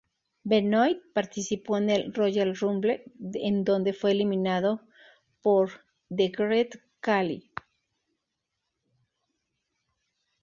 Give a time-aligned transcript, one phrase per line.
[0.43, 3.03] Benoit participó en el "Royal Rumble",
[3.35, 4.81] en donde fue eliminado
[5.43, 5.69] por
[6.09, 7.47] The Great Khali.